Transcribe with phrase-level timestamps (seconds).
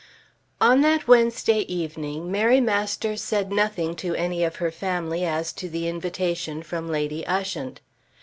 [0.59, 5.69] On that Wednesday evening Mary Masters said nothing to any of her family as to
[5.69, 7.81] the invitation from Lady Ushant.